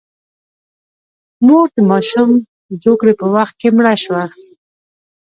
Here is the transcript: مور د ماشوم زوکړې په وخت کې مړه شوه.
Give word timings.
مور 1.45 1.67
د 1.75 1.77
ماشوم 1.89 2.29
زوکړې 2.83 3.13
په 3.19 3.25
وخت 3.35 3.53
کې 3.61 3.69
مړه 3.77 3.95
شوه. 4.03 4.23